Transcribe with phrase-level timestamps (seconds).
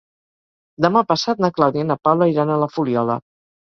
[0.85, 3.25] Demà passat na Clàudia i na Paula iran a la Fuliola.